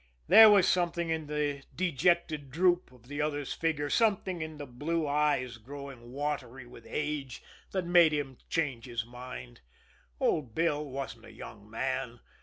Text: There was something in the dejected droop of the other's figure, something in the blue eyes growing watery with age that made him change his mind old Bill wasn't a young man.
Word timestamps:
There 0.27 0.49
was 0.49 0.67
something 0.67 1.11
in 1.11 1.27
the 1.27 1.61
dejected 1.75 2.49
droop 2.49 2.91
of 2.91 3.07
the 3.07 3.21
other's 3.21 3.53
figure, 3.53 3.87
something 3.87 4.41
in 4.41 4.57
the 4.57 4.65
blue 4.65 5.07
eyes 5.07 5.57
growing 5.59 6.11
watery 6.11 6.65
with 6.65 6.87
age 6.89 7.43
that 7.69 7.85
made 7.85 8.11
him 8.11 8.39
change 8.49 8.85
his 8.85 9.05
mind 9.05 9.61
old 10.19 10.55
Bill 10.55 10.83
wasn't 10.83 11.25
a 11.25 11.31
young 11.31 11.69
man. 11.69 12.19